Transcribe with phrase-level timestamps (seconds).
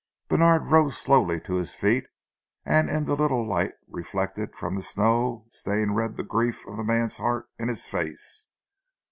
[0.31, 2.05] Bènard rose slowly to his feet,
[2.65, 6.83] and in the little light reflected from the snow Stane read the grief of the
[6.83, 8.47] man's heart in his face.